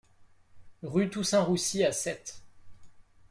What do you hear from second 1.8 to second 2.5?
à Sète